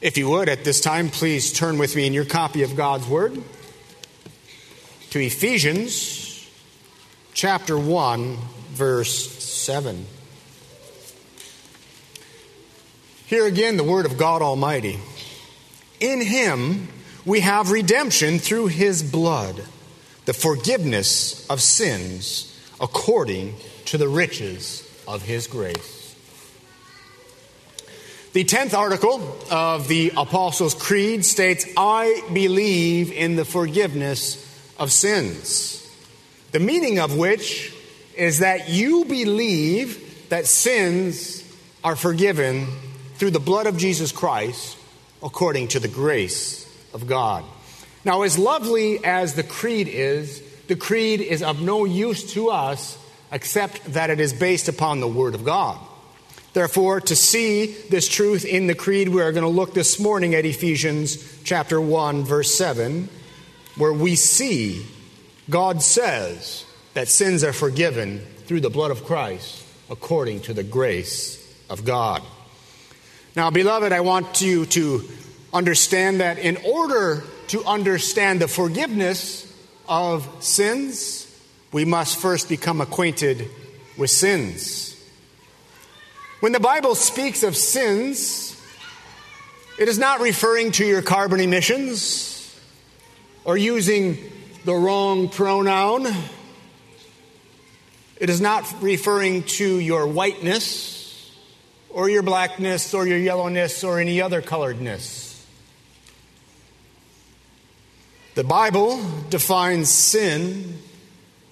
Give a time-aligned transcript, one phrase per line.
[0.00, 3.04] If you would, at this time, please turn with me in your copy of God's
[3.08, 3.42] Word
[5.10, 6.48] to Ephesians
[7.34, 8.36] chapter 1,
[8.70, 10.06] verse 7.
[13.26, 15.00] Here again, the Word of God Almighty.
[15.98, 16.86] In Him
[17.24, 19.64] we have redemption through His blood,
[20.26, 23.56] the forgiveness of sins according
[23.86, 25.97] to the riches of His grace.
[28.34, 34.36] The 10th article of the Apostles' Creed states, I believe in the forgiveness
[34.78, 35.74] of sins.
[36.52, 37.72] The meaning of which
[38.18, 41.42] is that you believe that sins
[41.82, 42.66] are forgiven
[43.14, 44.76] through the blood of Jesus Christ
[45.22, 47.44] according to the grace of God.
[48.04, 52.98] Now, as lovely as the creed is, the creed is of no use to us
[53.32, 55.78] except that it is based upon the Word of God.
[56.54, 60.34] Therefore, to see this truth in the creed, we are going to look this morning
[60.34, 63.08] at Ephesians chapter 1 verse 7,
[63.76, 64.84] where we see
[65.50, 66.64] God says
[66.94, 71.36] that sins are forgiven through the blood of Christ according to the grace
[71.70, 72.22] of God.
[73.36, 75.04] Now, beloved, I want you to
[75.52, 79.44] understand that in order to understand the forgiveness
[79.88, 81.24] of sins,
[81.72, 83.48] we must first become acquainted
[83.96, 84.97] with sins.
[86.40, 88.54] When the Bible speaks of sins,
[89.76, 92.56] it is not referring to your carbon emissions
[93.44, 94.18] or using
[94.64, 96.06] the wrong pronoun.
[98.20, 101.32] It is not referring to your whiteness
[101.90, 105.44] or your blackness or your yellowness or any other coloredness.
[108.36, 110.78] The Bible defines sin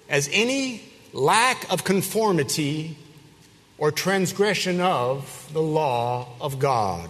[0.07, 2.97] as any lack of conformity
[3.77, 7.09] or transgression of the law of God.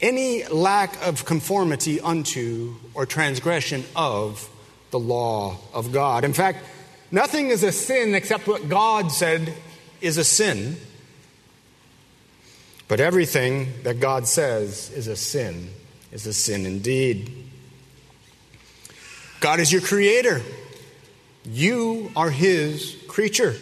[0.00, 4.48] Any lack of conformity unto or transgression of
[4.90, 6.24] the law of God.
[6.24, 6.64] In fact,
[7.10, 9.54] nothing is a sin except what God said
[10.00, 10.76] is a sin.
[12.86, 15.70] But everything that God says is a sin
[16.10, 17.44] is a sin indeed.
[19.40, 20.40] God is your creator.
[21.44, 23.56] You are his creature.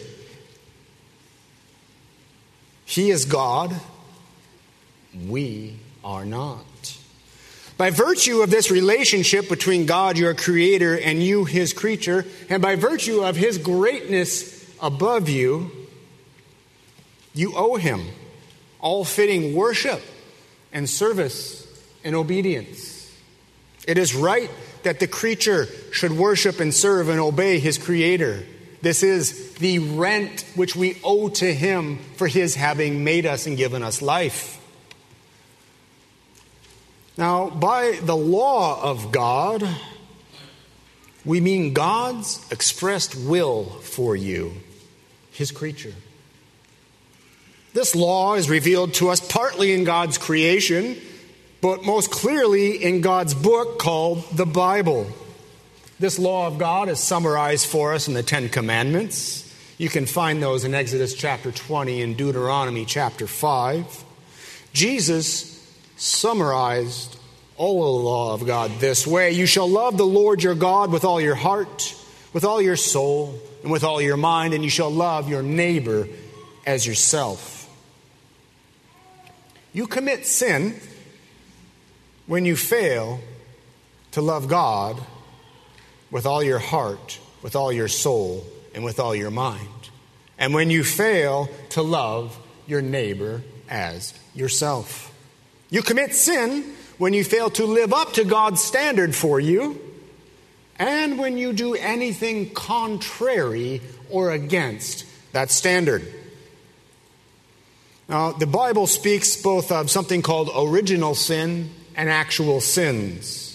[2.97, 3.75] He is God,
[5.27, 6.97] we are not.
[7.77, 12.75] By virtue of this relationship between God, your creator, and you, his creature, and by
[12.75, 15.69] virtue of his greatness above you,
[17.35, 18.01] you owe him
[18.79, 20.01] all fitting worship
[20.73, 21.67] and service
[22.03, 23.15] and obedience.
[23.87, 24.49] It is right
[24.81, 28.43] that the creature should worship and serve and obey his creator.
[28.81, 33.57] This is the rent which we owe to Him for His having made us and
[33.57, 34.53] given us life.
[37.17, 39.67] Now, by the law of God,
[41.25, 44.53] we mean God's expressed will for you,
[45.31, 45.93] His creature.
[47.73, 50.97] This law is revealed to us partly in God's creation,
[51.61, 55.11] but most clearly in God's book called the Bible.
[55.99, 59.43] This law of God is summarized for us in the Ten Commandments.
[59.79, 64.03] You can find those in Exodus chapter 20 and Deuteronomy chapter 5.
[64.73, 65.55] Jesus
[65.95, 67.17] summarized
[67.55, 71.03] all the law of God this way You shall love the Lord your God with
[71.03, 71.95] all your heart,
[72.31, 73.33] with all your soul,
[73.63, 76.07] and with all your mind, and you shall love your neighbor
[76.67, 77.67] as yourself.
[79.73, 80.79] You commit sin
[82.27, 83.19] when you fail
[84.11, 85.01] to love God
[86.11, 89.67] with all your heart, with all your soul, and with all your mind.
[90.37, 92.37] And when you fail to love
[92.67, 95.13] your neighbor as yourself,
[95.69, 96.63] you commit sin
[96.97, 99.79] when you fail to live up to God's standard for you,
[100.79, 106.05] and when you do anything contrary or against that standard.
[108.07, 113.46] Now, the Bible speaks both of something called original sin and actual sins.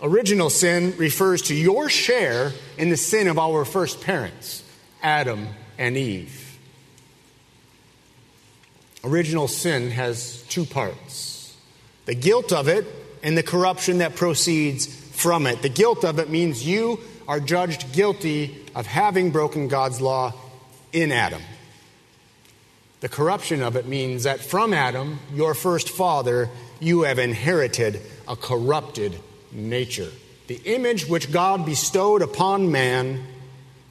[0.00, 4.62] Original sin refers to your share in the sin of our first parents,
[5.02, 6.58] Adam and Eve.
[9.02, 11.56] Original sin has two parts
[12.06, 12.86] the guilt of it
[13.22, 15.60] and the corruption that proceeds from it.
[15.60, 20.32] The guilt of it means you are judged guilty of having broken God's law
[20.92, 21.42] in Adam.
[23.00, 26.48] The corruption of it means that from Adam, your first father,
[26.80, 29.18] you have inherited a corrupted
[29.58, 30.10] nature.
[30.46, 33.22] The image which God bestowed upon man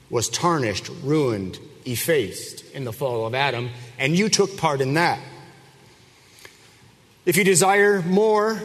[0.09, 3.69] was tarnished, ruined, effaced in the fall of Adam,
[3.99, 5.19] and you took part in that.
[7.25, 8.61] If you desire more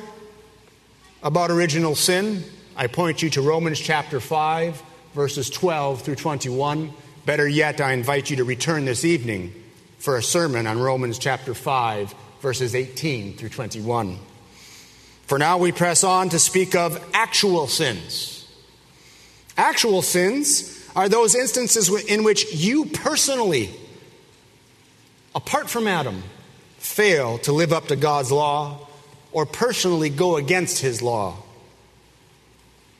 [1.22, 2.44] about original sin,
[2.76, 4.82] I point you to Romans chapter 5,
[5.14, 6.92] verses 12 through 21.
[7.26, 9.52] Better yet, I invite you to return this evening
[9.98, 14.18] for a sermon on Romans chapter 5, verses 18 through 21.
[15.26, 18.48] For now, we press on to speak of actual sins.
[19.56, 23.70] Actual sins are those instances in which you personally,
[25.34, 26.22] apart from Adam,
[26.78, 28.88] fail to live up to God's law
[29.30, 31.36] or personally go against his law.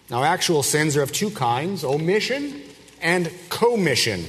[0.09, 2.63] Now, actual sins are of two kinds omission
[3.01, 4.25] and commission.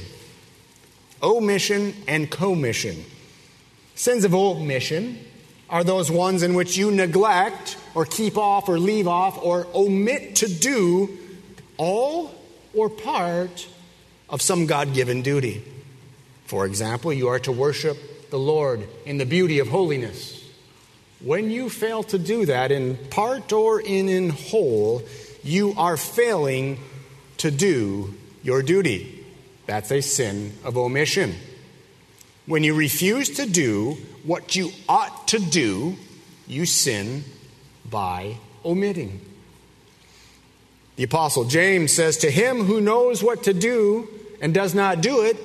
[1.21, 3.03] Omission and commission.
[3.95, 5.19] Sins of omission
[5.73, 10.35] are those ones in which you neglect or keep off or leave off or omit
[10.35, 11.17] to do
[11.77, 12.31] all
[12.75, 13.67] or part
[14.29, 15.63] of some God given duty.
[16.45, 20.47] For example, you are to worship the Lord in the beauty of holiness.
[21.19, 25.01] When you fail to do that in part or in, in whole,
[25.43, 26.77] you are failing
[27.37, 29.25] to do your duty.
[29.65, 31.33] That's a sin of omission.
[32.45, 35.95] When you refuse to do what you ought to do,
[36.47, 37.23] you sin
[37.89, 39.21] by omitting.
[40.95, 44.07] The Apostle James says, To him who knows what to do
[44.41, 45.37] and does not do it,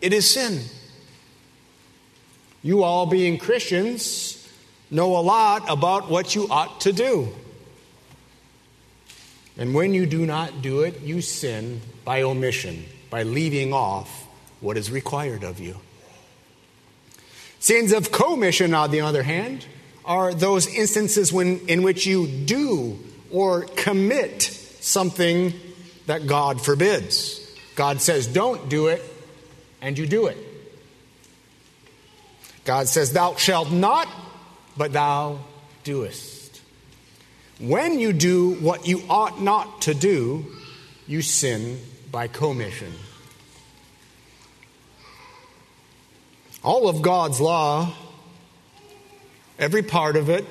[0.00, 0.62] it is sin.
[2.62, 4.36] You all, being Christians,
[4.90, 7.28] know a lot about what you ought to do.
[9.56, 14.26] And when you do not do it, you sin by omission, by leaving off
[14.60, 15.76] what is required of you.
[17.60, 19.64] Sins of commission, on the other hand,
[20.04, 22.98] are those instances when, in which you do
[23.30, 25.52] or commit something
[26.06, 27.46] that God forbids.
[27.76, 29.02] God says, don't do it,
[29.80, 30.36] and you do it.
[32.64, 34.08] God says, Thou shalt not,
[34.76, 35.40] but thou
[35.84, 36.60] doest.
[37.58, 40.46] When you do what you ought not to do,
[41.06, 41.80] you sin
[42.10, 42.92] by commission.
[46.62, 47.92] All of God's law,
[49.58, 50.44] every part of it,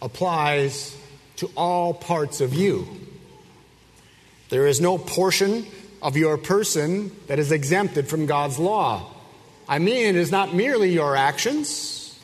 [0.00, 0.96] applies
[1.36, 2.86] to all parts of you.
[4.50, 5.66] There is no portion
[6.00, 9.10] of your person that is exempted from God's law.
[9.66, 12.16] I mean, it is not merely your actions,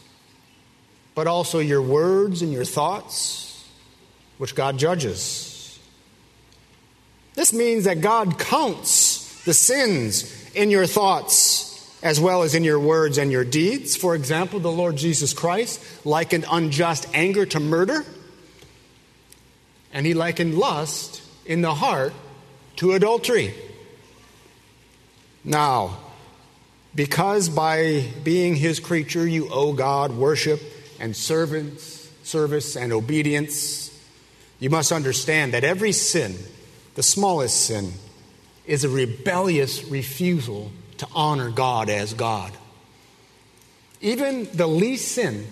[1.14, 3.66] but also your words and your thoughts,
[4.38, 5.78] which God judges.
[7.34, 11.59] This means that God counts the sins in your thoughts
[12.02, 13.96] as well as in your words and your deeds.
[13.96, 18.04] For example, the Lord Jesus Christ likened unjust anger to murder,
[19.92, 22.12] and he likened lust in the heart
[22.76, 23.54] to adultery.
[25.44, 25.98] Now,
[26.94, 30.60] because by being his creature you owe God worship
[30.98, 33.86] and servants, service and obedience,
[34.58, 36.36] you must understand that every sin,
[36.94, 37.92] the smallest sin,
[38.66, 40.70] is a rebellious refusal
[41.00, 42.52] to honor God as God.
[44.02, 45.46] Even the least sin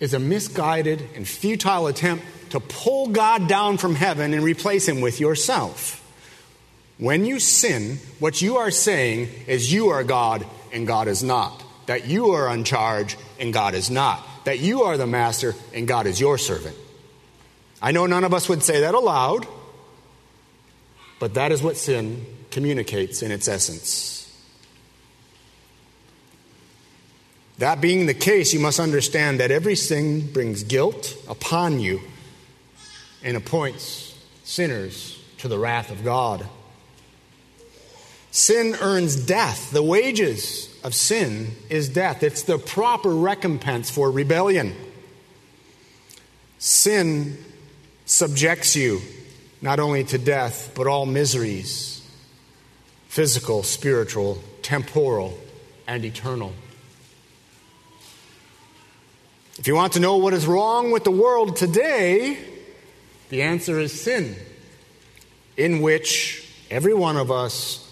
[0.00, 5.00] is a misguided and futile attempt to pull God down from heaven and replace him
[5.00, 6.04] with yourself.
[6.98, 11.62] When you sin, what you are saying is you are God and God is not.
[11.86, 14.26] That you are in charge and God is not.
[14.44, 16.76] That you are the master and God is your servant.
[17.80, 19.46] I know none of us would say that aloud,
[21.18, 24.14] but that is what sin communicates in its essence.
[27.58, 32.00] That being the case, you must understand that every sin brings guilt upon you
[33.24, 36.46] and appoints sinners to the wrath of God.
[38.30, 39.72] Sin earns death.
[39.72, 42.22] The wages of sin is death.
[42.22, 44.74] It's the proper recompense for rebellion.
[46.58, 47.38] Sin
[48.04, 49.00] subjects you
[49.60, 51.94] not only to death, but all miseries
[53.08, 55.36] physical, spiritual, temporal,
[55.86, 56.52] and eternal.
[59.58, 62.38] If you want to know what is wrong with the world today,
[63.30, 64.36] the answer is sin,
[65.56, 67.84] in which every one of us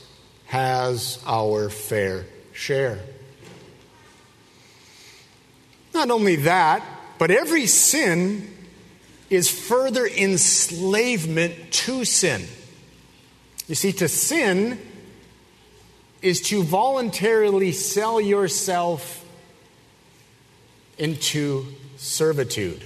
[0.46, 3.00] has our fair share.
[5.92, 6.84] Not only that,
[7.18, 8.55] but every sin
[9.30, 12.46] is further enslavement to sin.
[13.66, 14.80] You see, to sin
[16.22, 19.24] is to voluntarily sell yourself
[20.98, 21.66] into
[21.96, 22.82] servitude,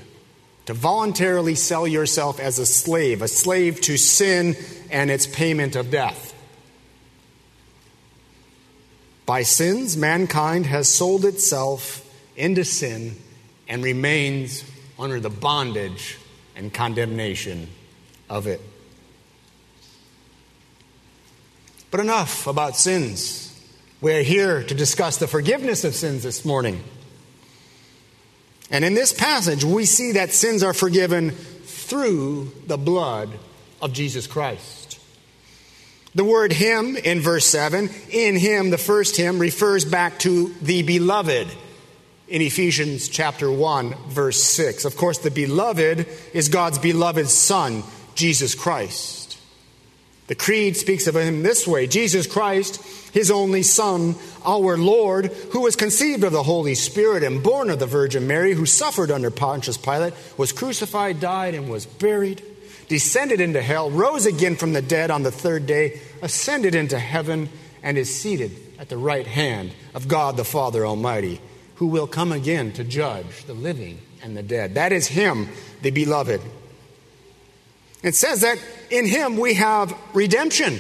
[0.67, 4.57] to voluntarily sell yourself as a slave, a slave to sin
[4.91, 6.35] and its payment of death.
[9.27, 12.05] By sins, mankind has sold itself
[12.37, 13.17] into sin
[13.69, 14.65] and remains
[14.99, 16.19] under the bondage
[16.57, 17.69] and condemnation
[18.29, 18.61] of it.
[21.91, 23.47] But enough about sins.
[24.01, 26.83] We're here to discuss the forgiveness of sins this morning.
[28.71, 33.31] And in this passage, we see that sins are forgiven through the blood
[33.83, 35.01] of Jesus Christ.
[36.15, 40.83] The word him in verse 7, in him, the first him, refers back to the
[40.83, 41.49] beloved
[42.31, 44.85] in Ephesians chapter 1, verse 6.
[44.85, 47.83] Of course, the beloved is God's beloved Son,
[48.15, 49.37] Jesus Christ.
[50.29, 52.81] The Creed speaks of him this way Jesus Christ,
[53.13, 54.15] his only Son,
[54.47, 58.55] our Lord, who was conceived of the Holy Spirit and born of the Virgin Mary,
[58.55, 62.45] who suffered under Pontius Pilate, was crucified, died, and was buried,
[62.87, 67.49] descended into hell, rose again from the dead on the third day, ascended into heaven,
[67.83, 71.41] and is seated at the right hand of God the Father Almighty,
[71.81, 74.75] who will come again to judge the living and the dead.
[74.75, 75.49] That is Him,
[75.81, 76.43] the beloved.
[78.03, 78.59] It says that
[78.91, 80.79] in him we have redemption.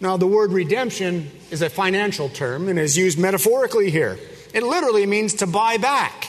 [0.00, 4.20] Now, the word redemption is a financial term and is used metaphorically here.
[4.54, 6.28] It literally means to buy back.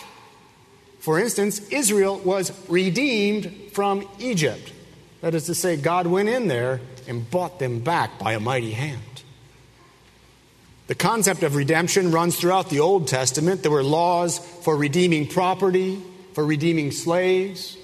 [0.99, 4.73] For instance, Israel was redeemed from Egypt.
[5.21, 8.71] That is to say, God went in there and bought them back by a mighty
[8.71, 9.12] hand.
[10.87, 13.61] The concept of redemption runs throughout the Old Testament.
[13.61, 16.01] There were laws for redeeming property,
[16.33, 17.77] for redeeming slaves,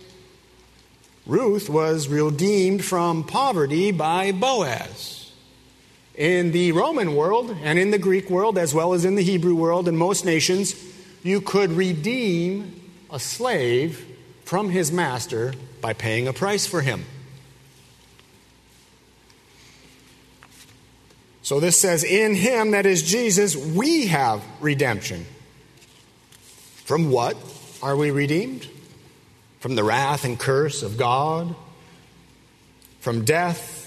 [1.29, 5.31] Ruth was redeemed from poverty by Boaz.
[6.15, 9.53] In the Roman world and in the Greek world, as well as in the Hebrew
[9.53, 10.73] world and most nations,
[11.21, 14.03] you could redeem a slave
[14.43, 17.05] from his master by paying a price for him.
[21.49, 25.25] So this says, In him, that is Jesus, we have redemption.
[26.85, 27.35] From what
[27.81, 28.67] are we redeemed?
[29.59, 31.53] from the wrath and curse of God,
[32.99, 33.77] from death,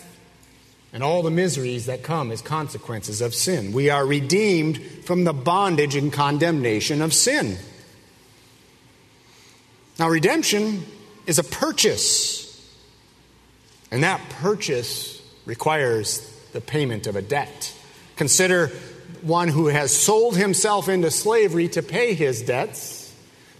[0.92, 3.72] and all the miseries that come as consequences of sin.
[3.72, 7.56] We are redeemed from the bondage and condemnation of sin.
[9.98, 10.84] Now, redemption
[11.26, 12.48] is a purchase,
[13.90, 17.74] and that purchase requires the payment of a debt.
[18.16, 18.68] Consider
[19.22, 23.02] one who has sold himself into slavery to pay his debts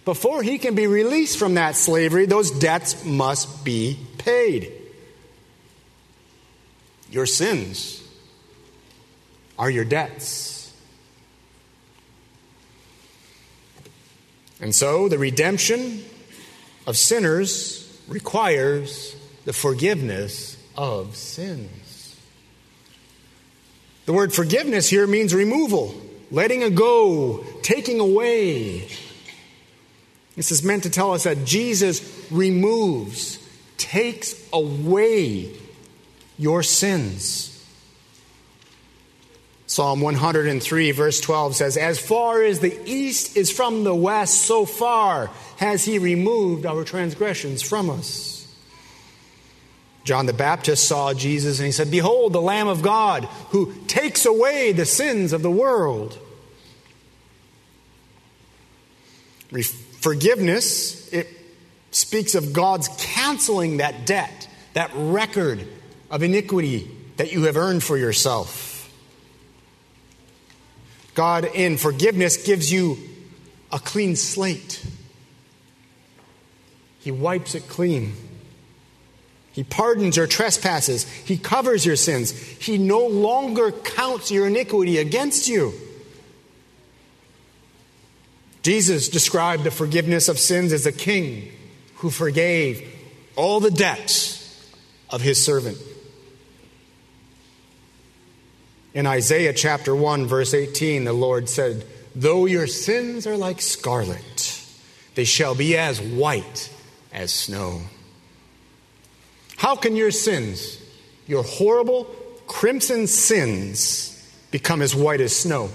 [0.05, 4.71] before he can be released from that slavery, those debts must be paid.
[7.09, 8.05] Your sins
[9.57, 10.73] are your debts.
[14.59, 16.03] And so the redemption
[16.85, 21.82] of sinners requires the forgiveness of sins.
[24.05, 25.95] The word forgiveness here means removal,
[26.29, 28.87] letting go, taking away,
[30.35, 33.37] this is meant to tell us that Jesus removes,
[33.77, 35.51] takes away
[36.37, 37.49] your sins.
[39.67, 44.65] Psalm 103, verse 12 says, As far as the east is from the west, so
[44.65, 48.32] far has he removed our transgressions from us.
[50.03, 54.25] John the Baptist saw Jesus and he said, Behold, the Lamb of God who takes
[54.25, 56.17] away the sins of the world.
[60.01, 61.27] Forgiveness, it
[61.91, 65.65] speaks of God's canceling that debt, that record
[66.09, 68.91] of iniquity that you have earned for yourself.
[71.13, 72.97] God, in forgiveness, gives you
[73.71, 74.83] a clean slate.
[76.99, 78.15] He wipes it clean.
[79.53, 81.03] He pardons your trespasses.
[81.03, 82.31] He covers your sins.
[82.31, 85.73] He no longer counts your iniquity against you.
[88.63, 91.51] Jesus described the forgiveness of sins as a king
[91.97, 92.89] who forgave
[93.35, 94.39] all the debts
[95.09, 95.77] of his servant.
[98.95, 104.63] In Isaiah chapter 1, verse 18, the Lord said, Though your sins are like scarlet,
[105.15, 106.71] they shall be as white
[107.11, 107.81] as snow.
[109.57, 110.79] How can your sins,
[111.27, 112.05] your horrible
[112.47, 114.09] crimson sins,
[114.51, 115.69] become as white as snow?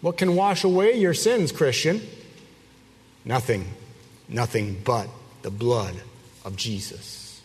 [0.00, 2.00] What can wash away your sins, Christian?
[3.24, 3.66] Nothing,
[4.28, 5.08] nothing but
[5.42, 5.94] the blood
[6.44, 7.42] of Jesus.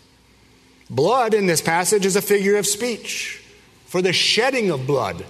[0.89, 3.41] Blood in this passage is a figure of speech
[3.85, 5.25] for the shedding of blood.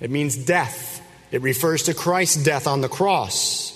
[0.00, 1.02] It means death.
[1.32, 3.72] It refers to Christ's death on the cross.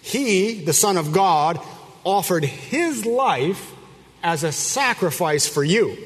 [0.00, 1.60] He, the Son of God,
[2.04, 3.74] offered his life
[4.26, 5.96] as a sacrifice for you.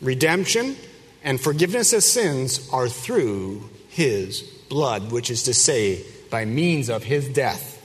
[0.00, 0.76] Redemption
[1.22, 7.04] and forgiveness of sins are through his blood, which is to say, by means of
[7.04, 7.76] his death.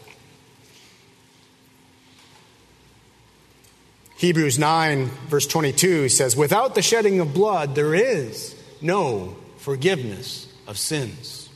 [4.15, 10.77] Hebrews 9, verse 22 says, Without the shedding of blood, there is no forgiveness of
[10.77, 11.49] sins.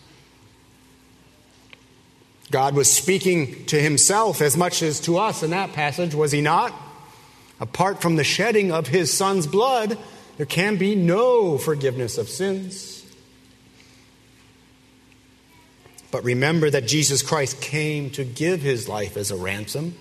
[2.51, 6.41] God was speaking to himself as much as to us in that passage, was he
[6.41, 6.73] not?
[7.59, 9.97] Apart from the shedding of his son's blood,
[10.37, 13.05] there can be no forgiveness of sins.
[16.11, 19.95] But remember that Jesus Christ came to give his life as a ransom.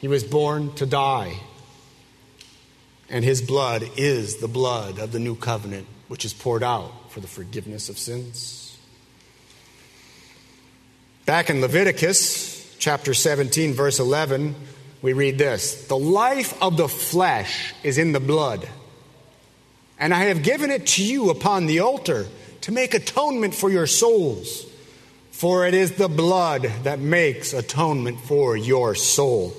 [0.00, 1.40] He was born to die.
[3.10, 7.20] And his blood is the blood of the new covenant, which is poured out for
[7.20, 8.78] the forgiveness of sins.
[11.24, 14.54] Back in Leviticus chapter 17, verse 11,
[15.02, 18.68] we read this The life of the flesh is in the blood,
[19.98, 22.26] and I have given it to you upon the altar
[22.62, 24.66] to make atonement for your souls.
[25.30, 29.54] For it is the blood that makes atonement for your soul.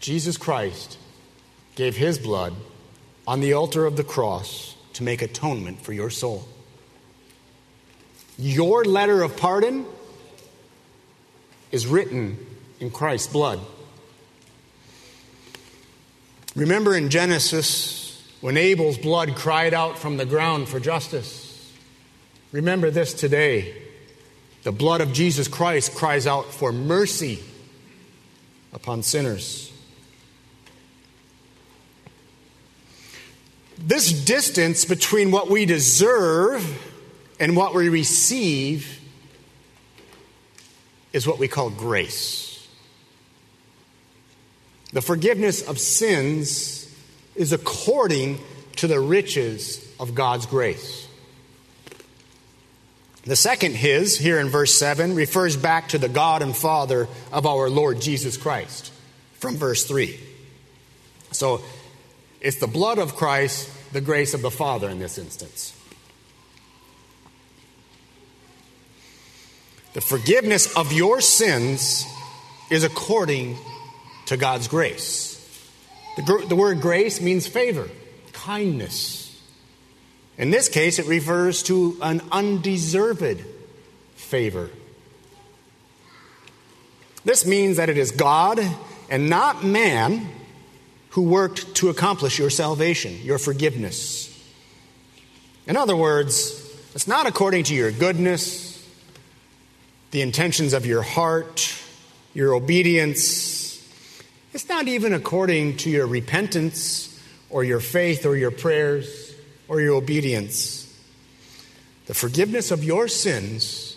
[0.00, 0.96] Jesus Christ
[1.74, 2.54] gave his blood
[3.26, 6.48] on the altar of the cross to make atonement for your soul.
[8.38, 9.84] Your letter of pardon
[11.70, 12.38] is written
[12.80, 13.60] in Christ's blood.
[16.54, 21.72] Remember in Genesis when Abel's blood cried out from the ground for justice?
[22.52, 23.74] Remember this today.
[24.62, 27.42] The blood of Jesus Christ cries out for mercy
[28.72, 29.72] upon sinners.
[33.78, 36.62] This distance between what we deserve
[37.40, 39.00] and what we receive
[41.12, 42.51] is what we call grace.
[44.92, 46.94] The forgiveness of sins
[47.34, 48.38] is according
[48.76, 51.08] to the riches of God's grace.
[53.24, 57.46] The second his, here in verse 7, refers back to the God and Father of
[57.46, 58.92] our Lord Jesus Christ
[59.34, 60.18] from verse 3.
[61.30, 61.62] So
[62.40, 65.78] it's the blood of Christ, the grace of the Father in this instance.
[69.94, 72.04] The forgiveness of your sins
[72.70, 73.56] is according
[74.32, 75.38] to God's grace.
[76.16, 77.88] The, the, word grace means favor,
[78.32, 79.40] kindness.
[80.38, 83.44] In this case, it refers to an undeserved
[84.14, 84.70] favor.
[87.24, 88.60] This means that it is God
[89.10, 90.28] and not man
[91.10, 94.28] who worked to accomplish your salvation, your forgiveness.
[95.66, 96.58] In other words,
[96.94, 98.82] it's not according to your goodness,
[100.10, 101.78] the intentions of your heart,
[102.32, 103.61] your obedience.
[104.52, 107.08] It's not even according to your repentance
[107.48, 109.34] or your faith or your prayers
[109.66, 110.82] or your obedience.
[112.06, 113.96] The forgiveness of your sins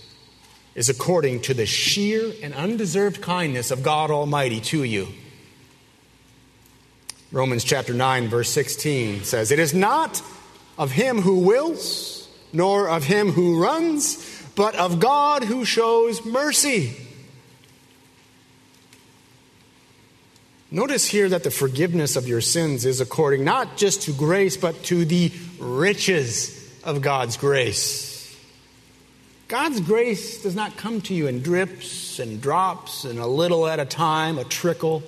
[0.74, 5.08] is according to the sheer and undeserved kindness of God Almighty to you.
[7.32, 10.22] Romans chapter 9, verse 16 says, It is not
[10.78, 17.05] of him who wills, nor of him who runs, but of God who shows mercy.
[20.76, 24.84] Notice here that the forgiveness of your sins is according not just to grace, but
[24.84, 28.38] to the riches of God's grace.
[29.48, 33.80] God's grace does not come to you in drips and drops and a little at
[33.80, 35.02] a time, a trickle.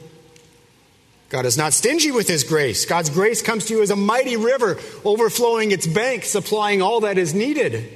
[1.28, 2.86] God is not stingy with His grace.
[2.86, 7.18] God's grace comes to you as a mighty river, overflowing its banks, supplying all that
[7.18, 7.92] is needed.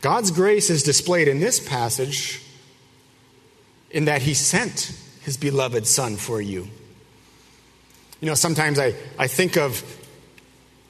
[0.00, 2.40] God's grace is displayed in this passage
[3.90, 6.68] in that He sent His beloved Son for you.
[8.20, 9.82] You know, sometimes I, I think of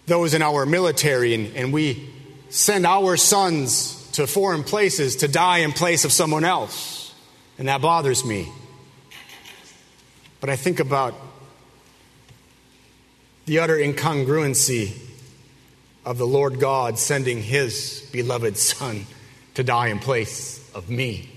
[0.06, 2.10] those in our military, and, and we
[2.48, 7.14] send our sons to foreign places to die in place of someone else,
[7.58, 8.48] and that bothers me.
[10.40, 11.14] But I think about
[13.46, 14.96] the utter incongruency
[16.04, 19.06] of the Lord God sending his beloved Son
[19.54, 21.30] to die in place of me.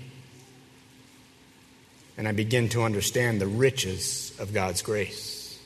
[2.18, 5.58] And I begin to understand the riches of God's grace.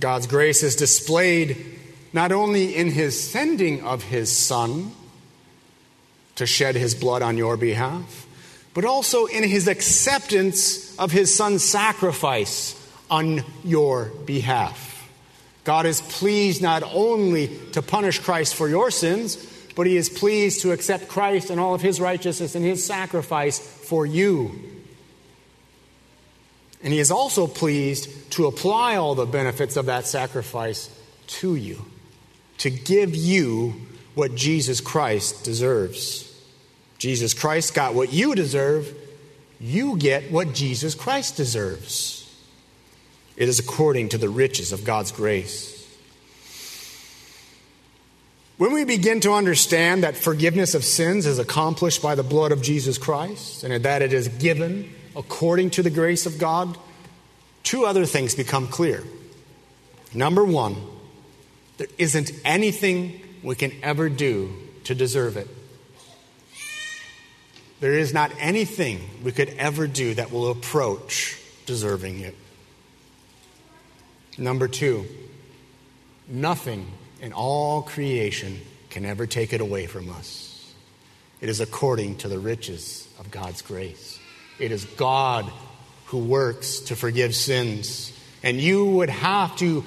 [0.00, 1.78] God's grace is displayed
[2.12, 4.90] not only in his sending of his Son
[6.34, 8.26] to shed his blood on your behalf
[8.74, 12.74] but also in his acceptance of his son's sacrifice
[13.10, 15.08] on your behalf.
[15.64, 19.36] God is pleased not only to punish Christ for your sins,
[19.74, 23.58] but he is pleased to accept Christ and all of his righteousness and his sacrifice
[23.58, 24.52] for you.
[26.82, 30.88] And he is also pleased to apply all the benefits of that sacrifice
[31.26, 31.84] to you,
[32.58, 33.74] to give you
[34.14, 36.26] what Jesus Christ deserves.
[36.98, 38.94] Jesus Christ got what you deserve,
[39.58, 42.16] you get what Jesus Christ deserves.
[43.36, 45.79] It is according to the riches of God's grace.
[48.60, 52.60] When we begin to understand that forgiveness of sins is accomplished by the blood of
[52.60, 56.76] Jesus Christ and that it is given according to the grace of God,
[57.62, 59.02] two other things become clear.
[60.12, 60.76] Number one,
[61.78, 64.52] there isn't anything we can ever do
[64.84, 65.48] to deserve it.
[67.80, 72.36] There is not anything we could ever do that will approach deserving it.
[74.36, 75.06] Number two,
[76.28, 80.72] nothing in all creation can ever take it away from us.
[81.40, 84.18] It is according to the riches of God's grace.
[84.58, 85.50] It is God
[86.06, 88.12] who works to forgive sins.
[88.42, 89.84] And you would have to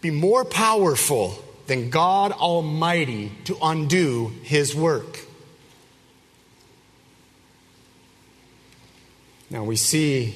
[0.00, 5.20] be more powerful than God Almighty to undo His work.
[9.50, 10.34] Now we see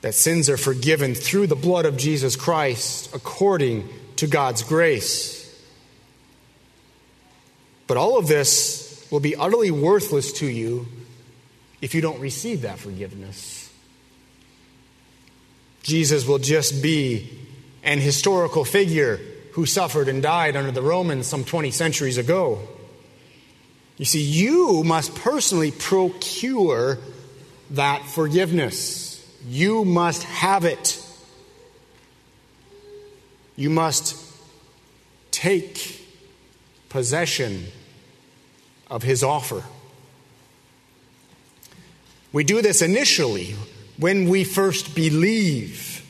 [0.00, 5.36] that sins are forgiven through the blood of Jesus Christ according to God's grace.
[7.86, 10.86] But all of this will be utterly worthless to you
[11.80, 13.72] if you don't receive that forgiveness.
[15.82, 17.30] Jesus will just be
[17.82, 19.18] an historical figure
[19.52, 22.60] who suffered and died under the Romans some 20 centuries ago.
[23.96, 26.98] You see, you must personally procure
[27.70, 29.17] that forgiveness.
[29.46, 31.04] You must have it.
[33.56, 34.24] You must
[35.30, 36.04] take
[36.88, 37.66] possession
[38.90, 39.62] of his offer.
[42.32, 43.54] We do this initially
[43.98, 46.04] when we first believe.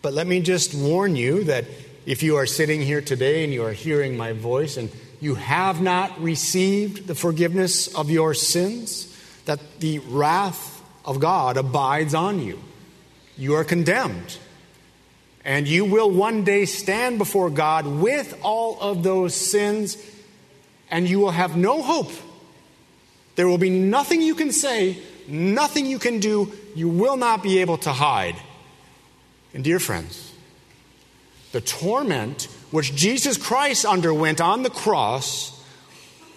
[0.00, 1.64] But let me just warn you that
[2.06, 5.82] if you are sitting here today and you are hearing my voice and you have
[5.82, 12.58] not received the forgiveness of your sins, that the wrath of God abides on you.
[13.36, 14.38] You are condemned.
[15.44, 19.96] And you will one day stand before God with all of those sins,
[20.90, 22.10] and you will have no hope.
[23.36, 26.52] There will be nothing you can say, nothing you can do.
[26.74, 28.36] You will not be able to hide.
[29.54, 30.32] And, dear friends,
[31.52, 35.64] the torment which Jesus Christ underwent on the cross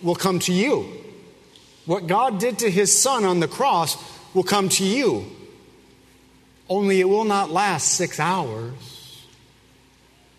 [0.01, 0.87] will come to you.
[1.85, 3.97] What God did to his son on the cross
[4.33, 5.25] will come to you.
[6.69, 9.25] Only it will not last six hours.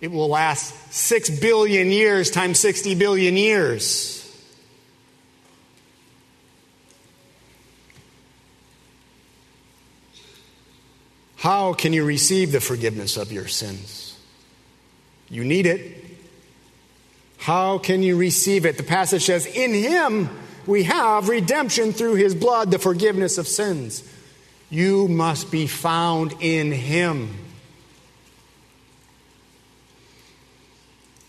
[0.01, 4.19] It will last six billion years times 60 billion years.
[11.37, 14.17] How can you receive the forgiveness of your sins?
[15.29, 16.05] You need it.
[17.39, 18.77] How can you receive it?
[18.77, 20.31] The passage says, In Him
[20.67, 24.09] we have redemption through his blood, the forgiveness of sins.
[24.71, 27.37] You must be found in him.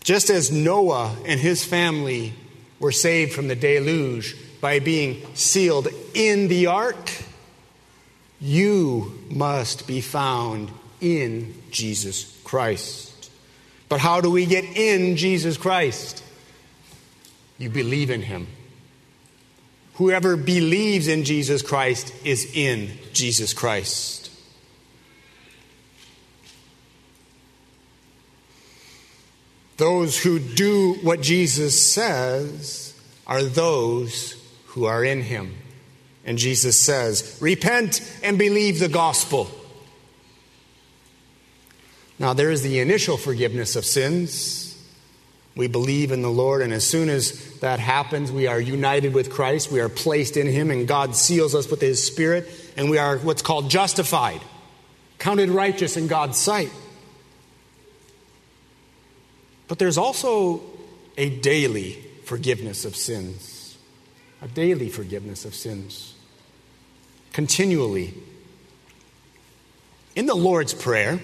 [0.02, 2.34] Just as Noah and his family
[2.78, 7.10] were saved from the deluge by being sealed in the ark,
[8.40, 10.70] you must be found
[11.00, 13.30] in Jesus Christ.
[13.88, 16.22] But how do we get in Jesus Christ?
[17.58, 18.46] You believe in him.
[19.94, 24.30] Whoever believes in Jesus Christ is in Jesus Christ.
[29.76, 35.54] Those who do what Jesus says are those who are in him.
[36.24, 39.50] And Jesus says, Repent and believe the gospel.
[42.18, 44.63] Now, there is the initial forgiveness of sins
[45.56, 49.30] we believe in the Lord, and as soon as that happens, we are united with
[49.30, 49.70] Christ.
[49.70, 53.18] We are placed in Him, and God seals us with His Spirit, and we are
[53.18, 54.40] what's called justified,
[55.18, 56.72] counted righteous in God's sight.
[59.68, 60.62] But there's also
[61.16, 61.92] a daily
[62.24, 63.78] forgiveness of sins,
[64.42, 66.14] a daily forgiveness of sins,
[67.32, 68.14] continually.
[70.16, 71.20] In the Lord's Prayer,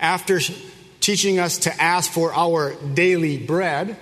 [0.00, 0.40] after
[1.04, 3.94] teaching us to ask for our daily bread,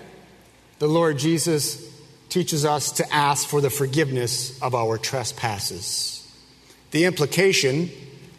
[0.78, 1.84] the Lord Jesus
[2.28, 6.32] teaches us to ask for the forgiveness of our trespasses.
[6.92, 7.90] The implication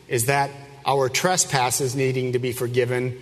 [0.08, 0.50] is that
[0.86, 3.20] our trespasses needing to be forgiven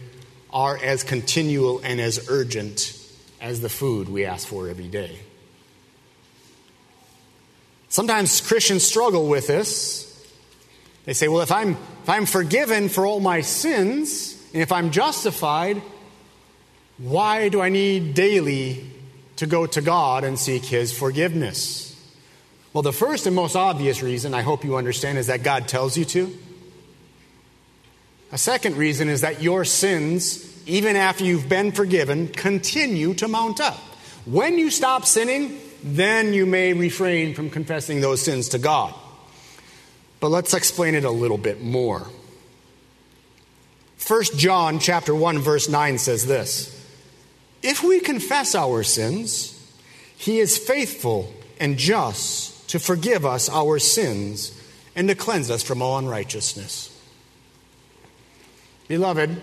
[0.54, 2.96] are as continual and as urgent
[3.42, 5.18] as the food we ask for every day.
[7.90, 10.08] Sometimes Christians struggle with this.
[11.06, 14.92] They say, well, if I'm, if I'm forgiven for all my sins, And if I'm
[14.92, 15.82] justified,
[16.98, 18.86] why do I need daily
[19.38, 21.88] to go to God and seek His forgiveness?
[22.74, 25.98] Well, the first and most obvious reason, I hope you understand, is that God tells
[25.98, 26.38] you to.
[28.32, 33.60] A second reason is that your sins, even after you've been forgiven, continue to mount
[33.60, 33.78] up.
[34.26, 38.94] When you stop sinning, then you may refrain from confessing those sins to God.
[40.20, 42.08] But let's explain it a little bit more.
[44.08, 46.86] 1 John chapter 1 verse 9 says this:
[47.62, 49.58] If we confess our sins,
[50.18, 54.60] he is faithful and just to forgive us our sins
[54.96, 56.88] and to cleanse us from all unrighteousness.
[58.88, 59.42] Beloved,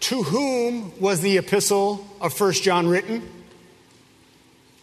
[0.00, 3.28] to whom was the epistle of 1 John written?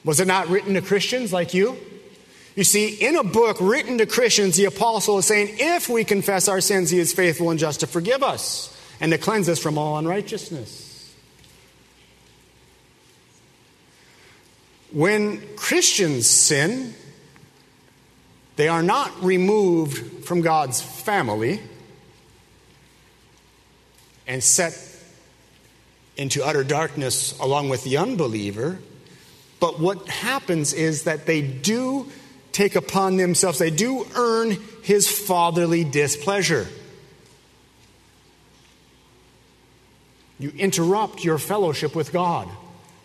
[0.06, 1.78] Was it not written to Christians like you?
[2.60, 6.50] You see, in a book written to Christians, the apostle is saying, if we confess
[6.50, 9.78] our sins, he is faithful and just to forgive us and to cleanse us from
[9.78, 11.16] all unrighteousness.
[14.92, 16.96] When Christians sin,
[18.58, 21.62] they are not removed from God's family
[24.28, 24.78] and set
[26.18, 28.80] into utter darkness along with the unbeliever.
[29.62, 32.12] But what happens is that they do
[32.52, 36.68] take upon themselves, they do earn his fatherly displeasure.
[40.40, 42.48] You interrupt your fellowship with God.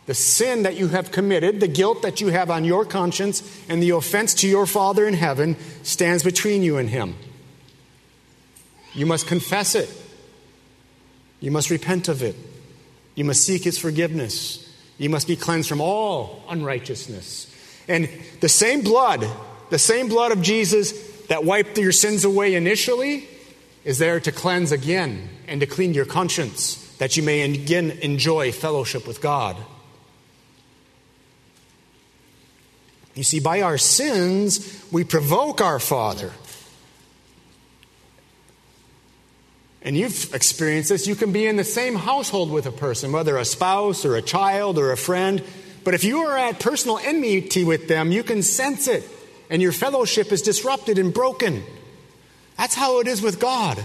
[0.07, 3.83] The sin that you have committed, the guilt that you have on your conscience, and
[3.83, 7.14] the offense to your Father in heaven stands between you and Him.
[8.94, 9.90] You must confess it.
[11.40, 12.37] You must repent of it.
[13.14, 14.61] You must seek his forgiveness.
[14.98, 17.50] You must be cleansed from all unrighteousness.
[17.88, 18.08] And
[18.40, 19.26] the same blood,
[19.70, 20.92] the same blood of Jesus
[21.26, 23.28] that wiped your sins away initially,
[23.84, 28.52] is there to cleanse again and to clean your conscience that you may again enjoy
[28.52, 29.56] fellowship with God.
[33.14, 36.32] You see, by our sins, we provoke our Father
[39.84, 43.36] and you've experienced this, you can be in the same household with a person, whether
[43.36, 45.44] a spouse or a child or a friend.
[45.84, 49.08] But if you are at personal enmity with them, you can sense it,
[49.50, 51.62] and your fellowship is disrupted and broken.
[52.56, 53.84] That's how it is with God.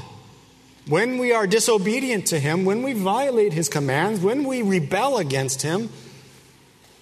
[0.87, 5.61] When we are disobedient to Him, when we violate His commands, when we rebel against
[5.61, 5.89] Him,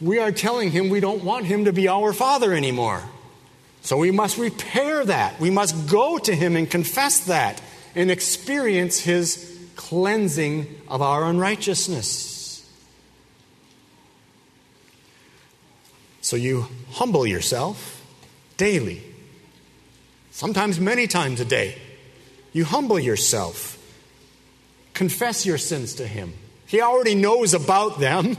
[0.02, 3.04] we are telling Him we don't want Him to be our Father anymore.
[3.82, 5.40] So we must repair that.
[5.40, 7.62] We must go to Him and confess that
[7.98, 12.37] and experience his cleansing of our unrighteousness.
[16.28, 18.06] So you humble yourself
[18.58, 19.02] daily,
[20.30, 21.78] sometimes many times a day.
[22.52, 23.82] You humble yourself,
[24.94, 26.34] confess your sins to him.
[26.66, 28.36] He already knows about them.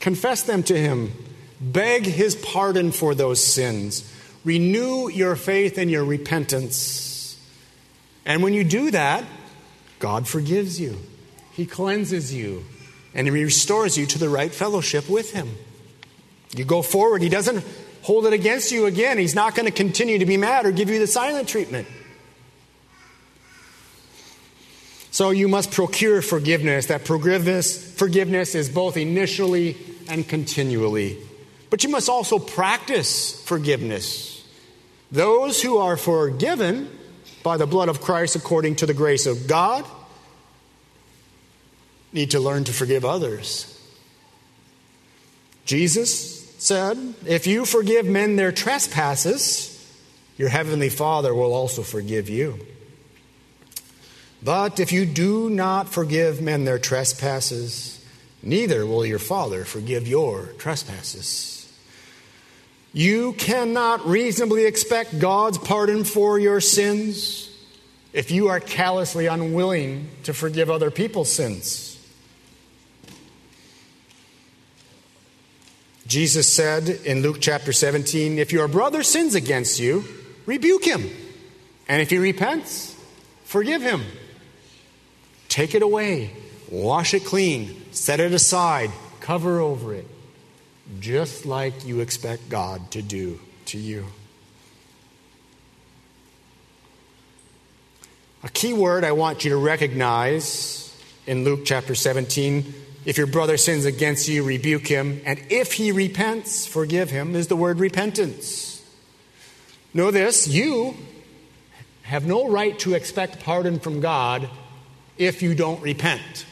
[0.00, 1.12] Confess them to him.
[1.60, 4.10] Beg his pardon for those sins.
[4.42, 7.38] Renew your faith and your repentance.
[8.24, 9.22] And when you do that,
[9.98, 10.98] God forgives you,
[11.52, 12.64] He cleanses you,
[13.14, 15.58] and He restores you to the right fellowship with Him.
[16.54, 17.64] You go forward, He doesn't
[18.02, 19.18] hold it against you again.
[19.18, 21.88] He's not going to continue to be mad or give you the silent treatment.
[25.10, 26.86] So you must procure forgiveness.
[26.86, 29.76] That forgiveness, forgiveness is both initially
[30.08, 31.18] and continually.
[31.70, 34.44] But you must also practice forgiveness.
[35.10, 36.90] Those who are forgiven
[37.42, 39.84] by the blood of Christ according to the grace of God
[42.12, 43.70] need to learn to forgive others.
[45.64, 49.70] Jesus said, If you forgive men their trespasses,
[50.38, 52.58] your heavenly Father will also forgive you.
[54.42, 58.04] But if you do not forgive men their trespasses,
[58.42, 61.70] neither will your Father forgive your trespasses.
[62.94, 67.50] You cannot reasonably expect God's pardon for your sins
[68.12, 71.93] if you are callously unwilling to forgive other people's sins.
[76.14, 80.04] Jesus said in Luke chapter 17 If your brother sins against you,
[80.46, 81.10] rebuke him.
[81.88, 82.96] And if he repents,
[83.42, 84.00] forgive him.
[85.48, 86.30] Take it away,
[86.70, 90.06] wash it clean, set it aside, cover over it
[91.00, 94.06] just like you expect God to do to you.
[98.44, 100.96] A key word I want you to recognize
[101.26, 105.92] in Luke chapter 17 if your brother sins against you, rebuke him, and if he
[105.92, 108.82] repents, forgive him, is the word repentance.
[109.92, 110.96] Know this you
[112.02, 114.48] have no right to expect pardon from God
[115.16, 116.46] if you don't repent.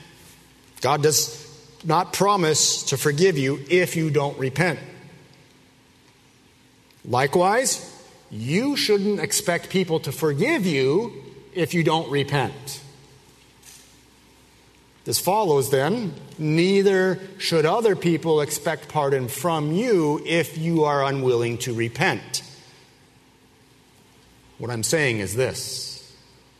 [0.80, 1.38] God does
[1.84, 4.78] not promise to forgive you if you don't repent.
[7.04, 7.88] Likewise,
[8.30, 11.12] you shouldn't expect people to forgive you
[11.54, 12.81] if you don't repent.
[15.04, 21.58] This follows then, neither should other people expect pardon from you if you are unwilling
[21.58, 22.42] to repent.
[24.58, 25.88] What I'm saying is this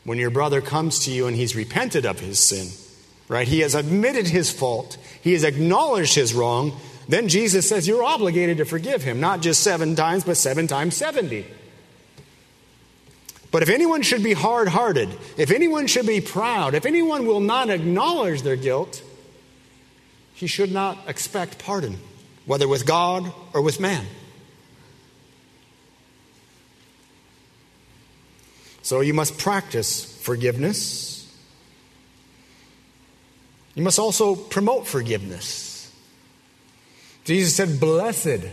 [0.03, 2.67] when your brother comes to you and he's repented of his sin,
[3.29, 3.47] right?
[3.47, 6.77] He has admitted his fault, he has acknowledged his wrong,
[7.07, 10.97] then Jesus says you're obligated to forgive him, not just seven times, but seven times
[10.97, 11.45] 70.
[13.53, 17.39] But if anyone should be hard hearted, if anyone should be proud, if anyone will
[17.39, 19.03] not acknowledge their guilt,
[20.33, 21.99] he should not expect pardon,
[22.47, 24.07] whether with God or with man.
[28.81, 31.31] So you must practice forgiveness.
[33.75, 35.93] You must also promote forgiveness.
[37.23, 38.47] Jesus said, Blessed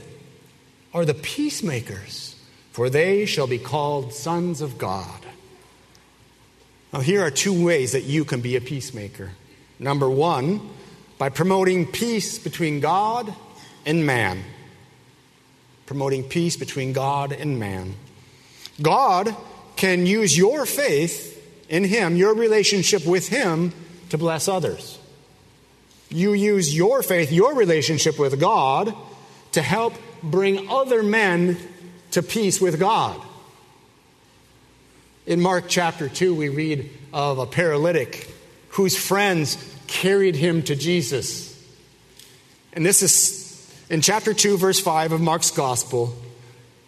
[0.93, 2.30] are the peacemakers
[2.81, 5.21] for they shall be called sons of God.
[6.95, 9.33] Now, here are two ways that you can be a peacemaker.
[9.79, 10.67] Number one,
[11.19, 13.35] by promoting peace between God
[13.85, 14.43] and man.
[15.85, 17.97] Promoting peace between God and man.
[18.81, 19.37] God
[19.77, 21.37] can use your faith
[21.69, 23.75] in Him, your relationship with Him,
[24.09, 24.99] to bless others.
[26.09, 28.97] You use your faith, your relationship with God,
[29.53, 31.59] to help bring other men
[32.13, 33.21] to peace with God.
[35.27, 38.29] In Mark chapter 2, we read of a paralytic
[38.71, 41.51] whose friends carried him to Jesus.
[42.73, 43.41] And this is
[43.91, 46.15] in chapter 2, verse 5 of Mark's gospel.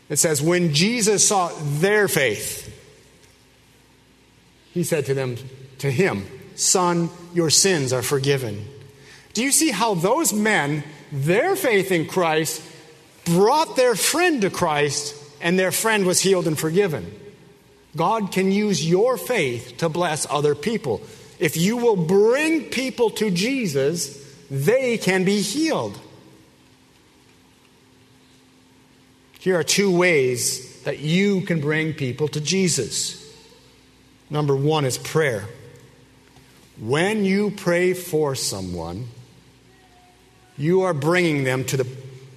[0.08, 2.68] It says, When Jesus saw their faith,
[4.72, 5.36] he said to them,
[5.78, 8.64] to him, Son, your sins are forgiven.
[9.32, 12.62] Do you see how those men, their faith in Christ,
[13.24, 17.18] brought their friend to Christ, and their friend was healed and forgiven.
[17.96, 21.02] God can use your faith to bless other people.
[21.38, 24.18] If you will bring people to Jesus,
[24.50, 25.98] they can be healed.
[29.40, 33.18] Here are two ways that you can bring people to Jesus.
[34.30, 35.48] Number one is prayer.
[36.78, 39.08] When you pray for someone,
[40.56, 41.84] you are bringing them to the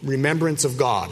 [0.06, 1.12] remembrance of God.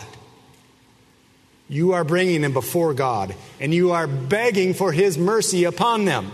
[1.68, 6.32] You are bringing them before God, and you are begging for His mercy upon them.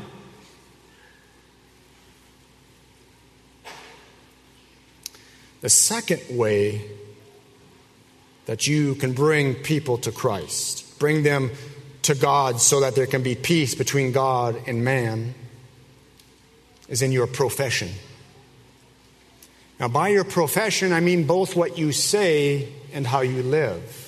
[5.62, 6.82] The second way
[8.46, 11.52] that you can bring people to Christ, bring them
[12.04, 15.36] to God so that there can be peace between God and man,
[16.88, 17.90] is in your profession.
[19.80, 24.06] Now, by your profession, I mean both what you say and how you live.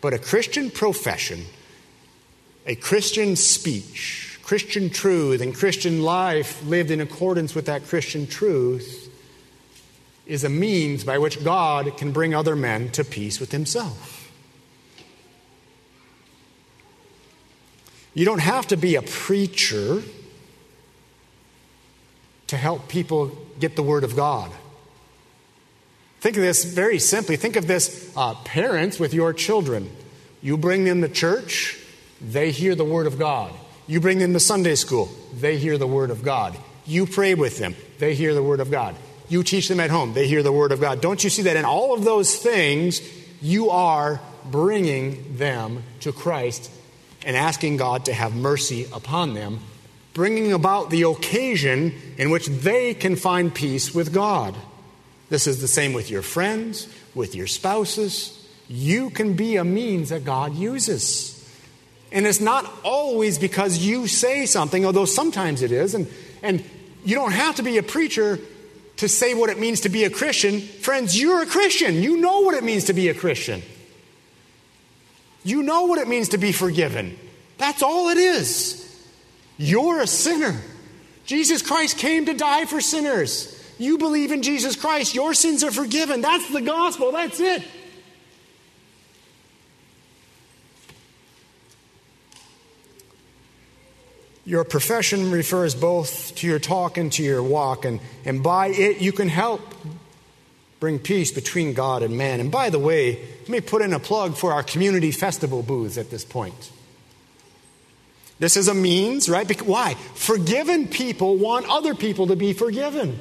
[0.00, 1.44] But a Christian profession,
[2.66, 9.10] a Christian speech, Christian truth, and Christian life lived in accordance with that Christian truth
[10.26, 14.30] is a means by which God can bring other men to peace with Himself.
[18.14, 20.02] You don't have to be a preacher
[22.48, 23.30] to help people
[23.60, 24.50] get the Word of God.
[26.20, 27.36] Think of this very simply.
[27.36, 29.90] Think of this uh, parents with your children.
[30.42, 31.78] You bring them to church,
[32.20, 33.52] they hear the Word of God.
[33.86, 36.56] You bring them to Sunday school, they hear the Word of God.
[36.86, 38.96] You pray with them, they hear the Word of God.
[39.28, 41.00] You teach them at home, they hear the Word of God.
[41.00, 43.00] Don't you see that in all of those things,
[43.40, 46.70] you are bringing them to Christ
[47.24, 49.60] and asking God to have mercy upon them,
[50.18, 54.52] bringing about the occasion in which they can find peace with God.
[55.30, 58.34] This is the same with your friends, with your spouses.
[58.68, 61.36] You can be a means that God uses.
[62.10, 65.94] And it's not always because you say something, although sometimes it is.
[65.94, 66.08] And,
[66.42, 66.64] and
[67.04, 68.40] you don't have to be a preacher
[68.96, 70.60] to say what it means to be a Christian.
[70.60, 72.02] Friends, you're a Christian.
[72.02, 73.62] You know what it means to be a Christian.
[75.44, 77.16] You know what it means to be forgiven.
[77.56, 78.84] That's all it is.
[79.58, 80.54] You're a sinner.
[81.26, 83.54] Jesus Christ came to die for sinners.
[83.76, 86.20] You believe in Jesus Christ, your sins are forgiven.
[86.20, 87.12] That's the gospel.
[87.12, 87.62] That's it.
[94.44, 99.02] Your profession refers both to your talk and to your walk, and, and by it
[99.02, 99.60] you can help
[100.80, 102.40] bring peace between God and man.
[102.40, 105.98] And by the way, let me put in a plug for our community festival booths
[105.98, 106.70] at this point.
[108.38, 109.46] This is a means, right?
[109.46, 109.94] Because, why?
[110.14, 113.18] Forgiven people want other people to be forgiven.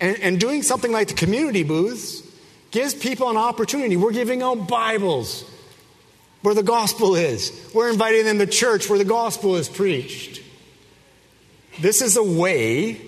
[0.00, 2.22] And, and doing something like the community booths
[2.70, 3.96] gives people an opportunity.
[3.96, 5.44] We're giving out Bibles
[6.42, 10.40] where the gospel is, we're inviting them to church where the gospel is preached.
[11.80, 13.00] This is a way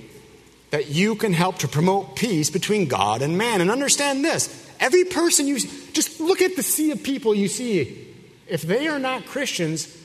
[0.71, 3.61] that you can help to promote peace between God and man.
[3.61, 8.09] And understand this every person you just look at the sea of people you see.
[8.49, 9.97] If they are not Christians,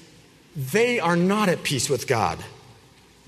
[0.55, 2.39] they are not at peace with God.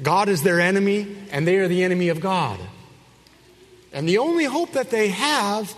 [0.01, 2.59] God is their enemy, and they are the enemy of God.
[3.91, 5.75] And the only hope that they have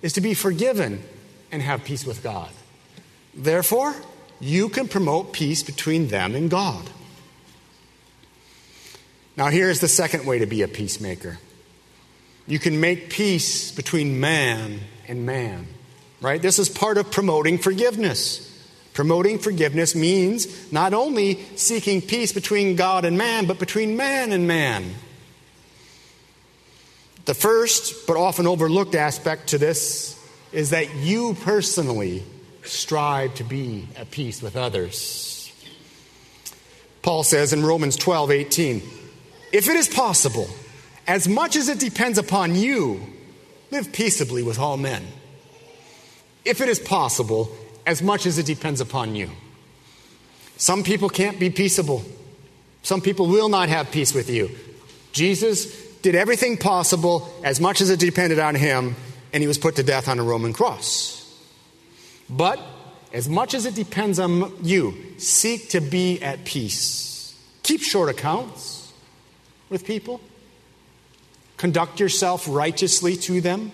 [0.00, 1.02] is to be forgiven
[1.50, 2.50] and have peace with God.
[3.34, 3.94] Therefore,
[4.40, 6.90] you can promote peace between them and God.
[9.36, 11.38] Now, here's the second way to be a peacemaker
[12.46, 15.68] you can make peace between man and man,
[16.20, 16.42] right?
[16.42, 18.51] This is part of promoting forgiveness.
[18.94, 24.46] Promoting forgiveness means not only seeking peace between God and man, but between man and
[24.46, 24.94] man.
[27.24, 30.18] The first, but often overlooked aspect to this
[30.52, 32.22] is that you personally
[32.62, 35.50] strive to be at peace with others.
[37.00, 38.82] Paul says in Romans 12 18,
[39.52, 40.48] if it is possible,
[41.06, 43.00] as much as it depends upon you,
[43.70, 45.04] live peaceably with all men.
[46.44, 47.54] If it is possible,
[47.86, 49.30] as much as it depends upon you.
[50.56, 52.04] Some people can't be peaceable.
[52.82, 54.50] Some people will not have peace with you.
[55.12, 55.66] Jesus
[56.02, 58.96] did everything possible as much as it depended on him,
[59.32, 61.18] and he was put to death on a Roman cross.
[62.28, 62.60] But
[63.12, 67.38] as much as it depends on you, seek to be at peace.
[67.62, 68.92] Keep short accounts
[69.68, 70.20] with people.
[71.56, 73.70] Conduct yourself righteously to them.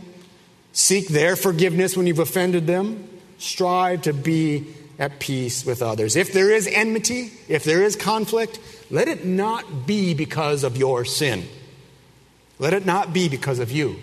[0.72, 3.08] Seek their forgiveness when you've offended them.
[3.38, 4.66] Strive to be
[4.98, 6.16] at peace with others.
[6.16, 8.58] If there is enmity, if there is conflict,
[8.90, 11.44] let it not be because of your sin.
[12.58, 13.96] Let it not be because of you.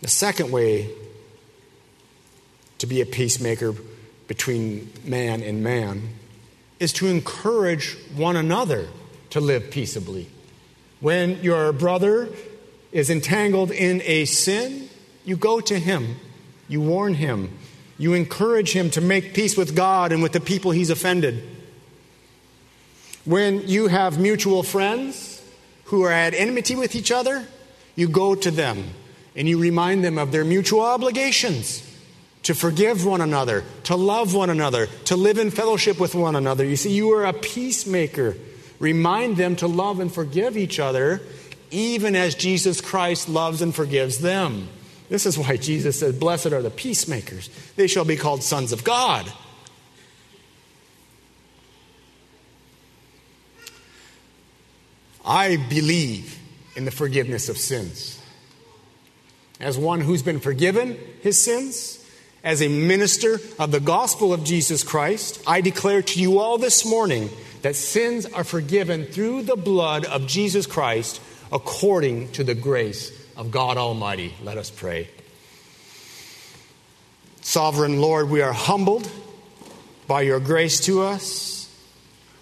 [0.00, 0.90] The second way
[2.78, 3.74] to be a peacemaker
[4.28, 6.10] between man and man
[6.80, 8.88] is to encourage one another
[9.30, 10.28] to live peaceably.
[11.00, 12.28] When your brother
[12.92, 14.88] is entangled in a sin,
[15.24, 16.16] you go to him,
[16.68, 17.56] you warn him,
[17.98, 21.42] you encourage him to make peace with God and with the people he's offended.
[23.24, 25.42] When you have mutual friends
[25.84, 27.46] who are at enmity with each other,
[27.96, 28.90] you go to them
[29.36, 31.82] and you remind them of their mutual obligations
[32.44, 36.64] to forgive one another, to love one another, to live in fellowship with one another.
[36.64, 38.36] You see, you are a peacemaker.
[38.78, 41.22] Remind them to love and forgive each other,
[41.70, 44.68] even as Jesus Christ loves and forgives them.
[45.14, 48.82] This is why Jesus said, Blessed are the peacemakers, they shall be called sons of
[48.82, 49.32] God.
[55.24, 56.36] I believe
[56.74, 58.20] in the forgiveness of sins.
[59.60, 62.04] As one who's been forgiven his sins,
[62.42, 66.84] as a minister of the gospel of Jesus Christ, I declare to you all this
[66.84, 67.30] morning
[67.62, 71.20] that sins are forgiven through the blood of Jesus Christ
[71.52, 74.34] according to the grace of God Almighty.
[74.42, 75.08] Let us pray.
[77.42, 79.10] Sovereign Lord, we are humbled
[80.06, 81.70] by your grace to us.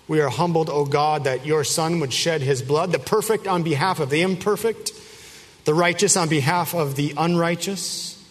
[0.09, 3.63] We are humbled, O God, that your Son would shed his blood, the perfect on
[3.63, 4.93] behalf of the imperfect,
[5.65, 8.23] the righteous on behalf of the unrighteous.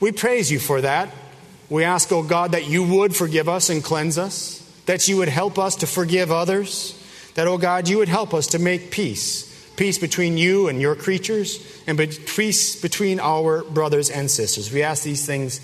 [0.00, 1.10] We praise you for that.
[1.70, 5.28] We ask, oh God, that you would forgive us and cleanse us, that you would
[5.28, 6.98] help us to forgive others,
[7.34, 9.51] that, oh God, you would help us to make peace
[9.82, 11.58] peace between you and your creatures,
[11.88, 14.72] and peace between our brothers and sisters.
[14.72, 15.60] We ask these things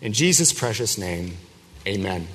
[0.00, 1.36] in Jesus' precious name.
[1.84, 2.28] Amen.